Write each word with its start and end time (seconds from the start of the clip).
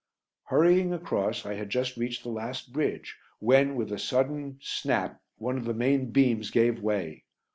Hurrying 0.45 0.93
across 0.93 1.45
I 1.45 1.53
had 1.53 1.69
just 1.69 1.95
reached 1.95 2.23
the 2.23 2.29
last 2.29 2.73
bridge 2.73 3.19
when, 3.37 3.75
with 3.75 3.91
a 3.91 3.99
sudden 3.99 4.57
snap, 4.59 5.21
one 5.37 5.59
of 5.59 5.65
the 5.65 5.75
main 5.75 6.09
beams 6.09 6.49
gave 6.49 6.81
way. 6.81 7.25